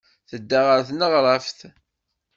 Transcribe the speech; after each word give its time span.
Tedda 0.29 0.59
ɣer 0.67 0.79
tneɣraft. 0.87 1.59